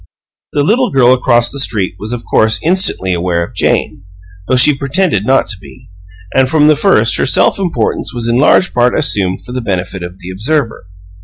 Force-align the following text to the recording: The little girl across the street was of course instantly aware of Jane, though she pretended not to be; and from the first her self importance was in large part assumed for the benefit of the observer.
The 0.53 0.63
little 0.63 0.89
girl 0.89 1.13
across 1.13 1.51
the 1.51 1.59
street 1.59 1.93
was 1.99 2.11
of 2.11 2.25
course 2.25 2.59
instantly 2.63 3.13
aware 3.13 3.43
of 3.45 3.53
Jane, 3.53 4.03
though 4.47 4.55
she 4.55 4.75
pretended 4.75 5.27
not 5.27 5.45
to 5.49 5.59
be; 5.59 5.91
and 6.35 6.49
from 6.49 6.65
the 6.67 6.75
first 6.75 7.17
her 7.17 7.27
self 7.27 7.59
importance 7.59 8.11
was 8.11 8.27
in 8.27 8.37
large 8.37 8.73
part 8.73 8.97
assumed 8.97 9.43
for 9.45 9.51
the 9.51 9.61
benefit 9.61 10.01
of 10.01 10.17
the 10.17 10.31
observer. 10.31 10.87